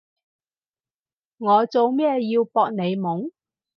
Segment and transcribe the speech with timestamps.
[1.37, 3.29] 我做咩要搏你懵？